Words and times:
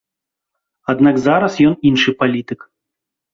Аднак 0.93 1.19
зараз 1.25 1.59
ён 1.67 1.77
іншы 1.91 2.15
палітык. 2.23 2.59